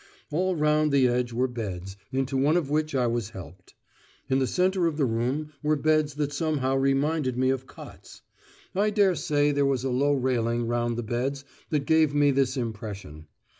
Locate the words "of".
2.57-2.71, 4.87-4.97, 7.51-7.67